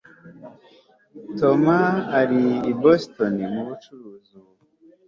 Tom 1.39 1.63
ari 2.19 2.43
i 2.71 2.73
Boston 2.81 3.35
mubucuruzi 3.53 4.31
ubu 4.39 4.51